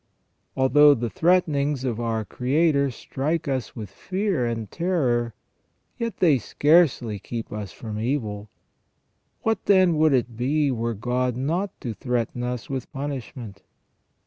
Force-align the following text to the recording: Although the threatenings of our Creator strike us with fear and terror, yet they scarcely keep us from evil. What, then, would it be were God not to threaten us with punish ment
Although 0.57 0.95
the 0.95 1.11
threatenings 1.11 1.83
of 1.83 1.99
our 1.99 2.25
Creator 2.25 2.89
strike 2.89 3.47
us 3.47 3.75
with 3.75 3.91
fear 3.91 4.47
and 4.47 4.71
terror, 4.71 5.35
yet 5.99 6.17
they 6.17 6.39
scarcely 6.39 7.19
keep 7.19 7.53
us 7.53 7.71
from 7.71 7.99
evil. 7.99 8.49
What, 9.43 9.65
then, 9.65 9.95
would 9.97 10.13
it 10.13 10.35
be 10.35 10.71
were 10.71 10.95
God 10.95 11.35
not 11.37 11.79
to 11.81 11.93
threaten 11.93 12.41
us 12.41 12.67
with 12.67 12.91
punish 12.91 13.35
ment 13.35 13.61